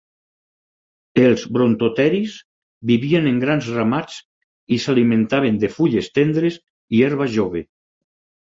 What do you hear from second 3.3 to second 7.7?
en grans ramats i s'alimentaven de fulles tendres i herba jove.